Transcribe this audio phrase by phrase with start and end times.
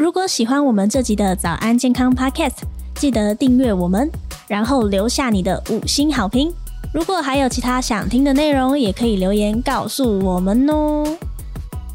[0.00, 2.62] 如果喜欢我们这集的早安健康 Podcast，
[2.94, 4.10] 记得订阅我们，
[4.48, 6.50] 然后留下你的五星好评。
[6.90, 11.04] 如果还有其他想听的内容，也可以留言告诉我们哦。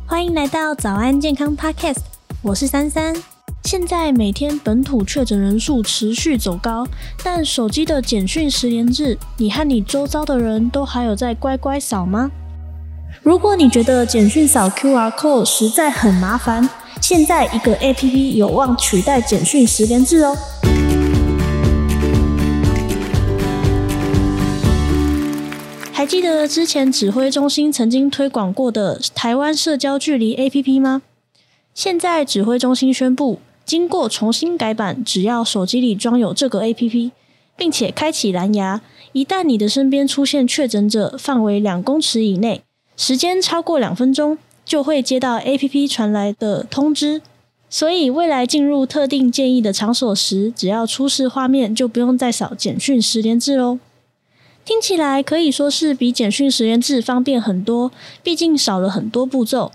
[0.06, 1.98] 欢迎来到早安健康 Podcast，
[2.44, 3.16] 我是三三。
[3.64, 6.86] 现在每天本土确诊人数持续走高，
[7.24, 12.30] 但手机的简讯实联制，你和你周遭的人都还有在乖乖扫吗？
[13.24, 16.70] 如果你觉得简讯扫 QR code 实在很麻烦，
[17.02, 20.36] 现在一个 APP 有望取代简讯十连制哦。
[25.92, 31.02] 还记得之前指挥中心曾经推广过的台湾社交距离 APP 吗？
[31.74, 37.12] 现在指挥中心宣布，经过重新改版，只要手机里装有这个 APP，
[37.56, 38.82] 并且开启蓝牙，
[39.14, 42.62] 一旦你的身边出现确诊者，范围两公尺以内，
[42.96, 47.22] 时间超过两分钟，就会接到 APP 传来的通知。
[47.70, 53.80] 所以未来进入特定建议的场所时，只要出示画面，就不用再扫简讯十连制喽。
[54.64, 57.92] 听起来可以说是比简讯十连制方便很多，
[58.24, 59.72] 毕竟少了很多步骤。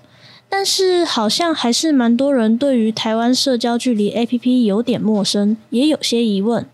[0.48, 6.66] 但是好像还是蛮多人对于台湾社交距离 APP 有点陌生，也有些疑问。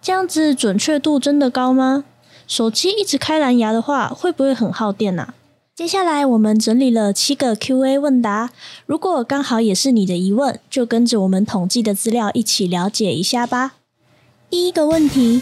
[0.00, 2.04] 这样子准确度真的高吗？
[2.46, 5.34] 手机一直开蓝牙的话，会不会很耗电啊？
[5.78, 8.50] 接下来我们整理了七个 QA 问答，
[8.84, 13.76] 如果刚好也是你的疑问，就跟着我们统计的资料一起了解一下吧。
[14.50, 15.40] 第一个问题。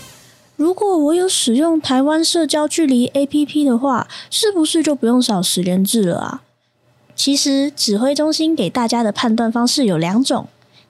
[0.56, 6.42] 如果我有使用台湾社交距离 APP 的话，是不是就不用扫十连制了啊？
[7.14, 10.48] 其实指挥中心给大家的判断方式有两种：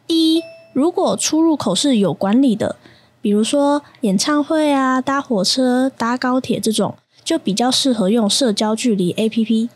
[0.08, 2.74] 第一，如果出入口是有管理的，
[3.22, 9.68] 比如说演唱会啊、搭火车、搭高铁这种，就比较适合用社交距离 APP。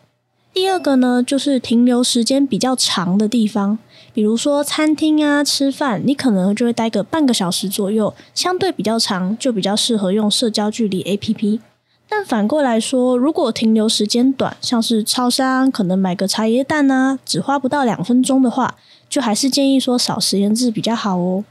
[0.54, 3.78] 第二个呢，就是停留时间比较长的地方。
[4.14, 11.58] 比如说餐厅啊，吃饭，你可能就会待个半个小时左右，相对比较长，就比较适合用社交距离 APP。
[12.08, 18.76] 但反过来说，如果停留时间短，像是超商，可能买个茶叶蛋啊，只花不到两分钟的话，
[19.08, 21.44] 就还是建议说扫实联制比较好哦。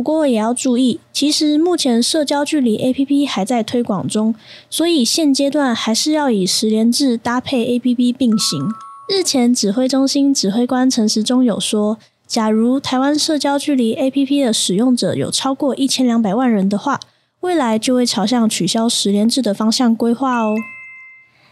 [0.00, 4.34] 不过也要注意，其实目前社交距离 APP 还在推广中，
[4.70, 8.66] 所以现阶段还是要以十连制搭配 APP 并行。
[9.10, 16.98] 日前，指挥中心指挥官陈时中有说，假如台湾社交距离 APP 的使用者有超过一千两百万人的话，
[17.40, 20.54] 未来就会朝向取消十连制的方向规划哦。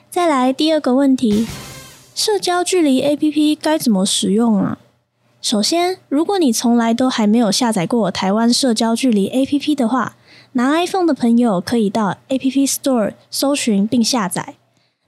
[0.08, 1.46] 再来第二个问题，
[2.14, 4.78] 社交距离 APP 该怎么使用啊？
[5.40, 10.16] 首先，如果你从来都还没有下载过台湾社交距离 APP 的话，
[10.52, 14.56] 拿 iPhone 的朋友可以到 App Store 搜寻并下载。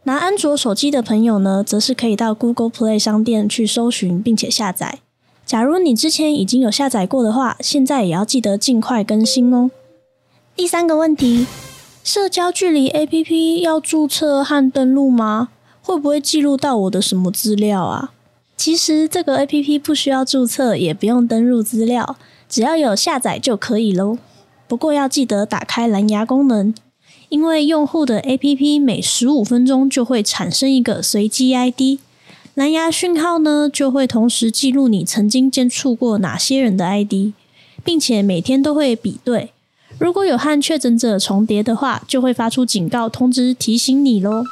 [0.04, 5.00] 拿安卓手机的朋友呢，则是可以到 Google Play 商店去搜寻，并且下载。
[5.44, 9.72] 假如你之前已经有下载过的话，现在也要记得尽快更新哦。
[10.54, 11.46] 第三个问题，
[12.04, 15.48] 社交距离 APP 要注册和登录吗？
[15.82, 18.12] 会不会记录到我的什么资料啊？
[18.60, 24.18] 其实这个 APP 不需要注册，也不用登录资料，只要有下载就可以喽。
[24.68, 26.74] 不过要记得打开蓝牙功能。
[27.30, 32.00] 因为用户的 APP 每十五分钟就会产生一个随机 ID，
[32.52, 37.32] 蓝牙讯号呢就会同时记录你曾经接触过哪些人的 ID，
[37.82, 39.52] 并且每天都会比对，
[39.98, 44.44] 如果有和确诊者重叠的话，就会发出警告通知提醒你喽。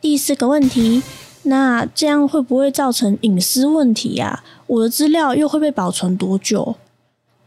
[0.00, 1.02] 第四个问题，
[1.44, 4.42] 那这样会不会造成隐私问题呀？
[4.66, 6.76] 我的资料又会被保存多久？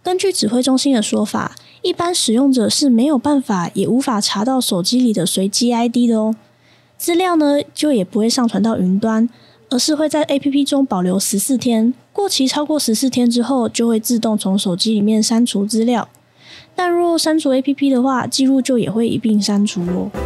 [0.02, 6.36] 根据指挥中心的说法，一般使用者是没有办法也无法查到手机里的随机 ID 的哦。
[6.98, 9.30] 资料呢，就也不会上传到云端，
[9.70, 11.94] 而是会在 APP 中保留十四天。
[12.12, 16.10] 过期超过十四天之后，就会自动从手机里面删除资料。
[16.76, 20.23] 但若删除 APP 的话，记录就也会一并删除哦。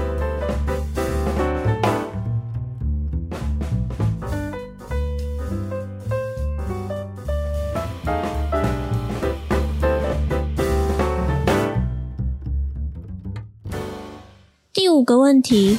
[14.97, 15.77] 五个问题：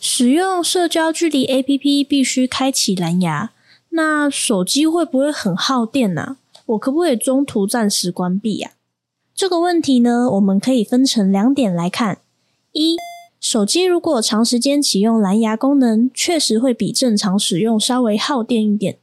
[0.00, 3.50] 使用社交距离 APP 必须开启蓝牙，
[3.90, 6.38] 那手机会不会很耗电呢？
[6.64, 8.70] 我可不可以中途暂时关闭呀？
[9.34, 12.20] 这个问题呢，我们可以分成两点来看：
[12.72, 12.96] 一，
[13.38, 18.96] 手机如果长时间启用蓝牙功能，确实会比正常使用稍微耗电一点，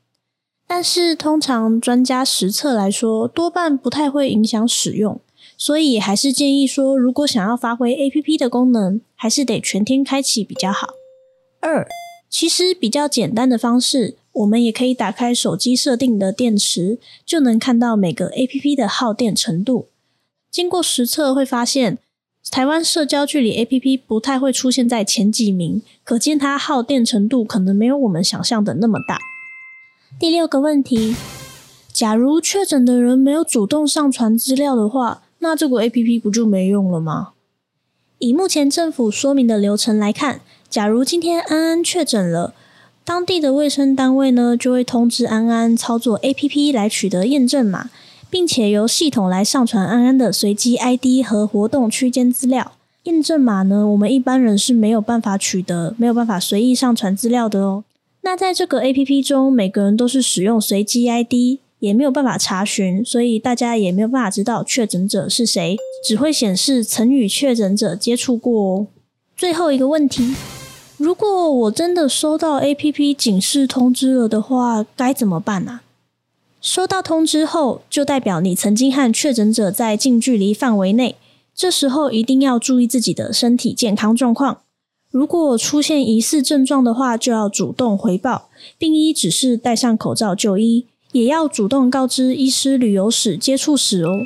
[0.65, 5.21] 但是通常专家实测来说，多半不太会影响使用。
[5.61, 10.87] 所以还是建议说，如果想要发挥 APP 的功能，还是得全天开启比较好。
[11.59, 11.87] 二，
[12.27, 19.89] 其实比较简单的方式，我们也可以打开手机设定的电池，就能看到每个 APP 的耗电程度。
[20.49, 21.99] 经过实测会发现，
[22.49, 29.19] 台湾社交距离 APP 不太会出现在前几名，可见它耗电程度可能没有我们想象的那么大。
[30.19, 31.15] 第六个问题，
[31.93, 37.33] 假如确诊的人没有主动上传资料的话，那这个 APP 不就没用了吗？
[38.17, 42.55] 以目前政府说明的流程来看，假如今天安安确诊了，
[43.03, 47.91] 当地的卫生单位呢就会通知安安操作 APP 来取得验证码。
[48.31, 52.71] 并且由系统来上传安安的随机 ID 和活动区间资料。
[53.03, 57.83] 验证码呢，我们一般人是没有办法取得，没有办法随意上传资料的哦。
[58.21, 65.75] 那在这个 APP 中，每个人都是使用随机 ID，也没有办法查询，所以大家也没有办法知道确诊者是谁，
[66.07, 68.87] 只会显示曾与确诊者接触过哦。
[69.35, 70.35] 最后一个问题，
[70.97, 75.81] 如果我真的收到 APP 警示通知了的话，该怎么办呢？
[76.61, 81.15] 收到通知后，就代表你曾经和确诊者在近距离范围内。
[81.55, 84.61] 这时候一定要注意自己的身体健康状况。
[85.09, 94.25] 如果出现疑似症状的话，就要主动回报，并依指示戴上口罩就医，也要主动告知医师旅游史、接触史哦。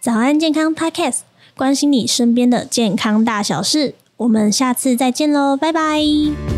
[0.00, 1.20] 早安健康 Podcast，
[1.56, 3.94] 关心你身边的健康大小事。
[4.16, 6.57] 我们下次再见喽，拜拜。